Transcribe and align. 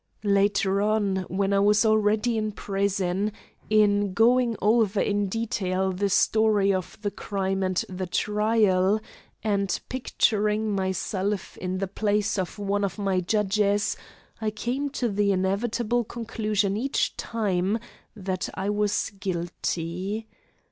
Later 0.23 0.81
on, 0.81 1.17
when 1.27 1.53
I 1.53 1.59
was 1.59 1.85
already 1.85 2.35
in 2.35 2.53
prison, 2.53 3.31
in 3.69 4.13
going 4.15 4.55
over 4.59 4.99
in 4.99 5.27
detail 5.27 5.91
the 5.91 6.09
story 6.09 6.73
of 6.73 6.97
the 7.03 7.11
crime 7.11 7.61
and 7.61 7.75
the 7.87 8.07
trial, 8.07 8.99
and 9.43 9.79
picturing 9.89 10.71
myself 10.73 11.55
in 11.57 11.77
the 11.77 11.87
place 11.87 12.39
of 12.39 12.57
one 12.57 12.83
of 12.83 12.97
my 12.97 13.19
judges, 13.19 13.95
I 14.41 14.49
came 14.49 14.89
to 14.89 15.07
the 15.07 15.31
inevitable 15.33 16.03
conclusion 16.03 16.75
each 16.75 17.15
time 17.15 17.77
that 18.15 18.49
I 18.55 18.71
was 18.71 19.11
guilty. 19.19 20.27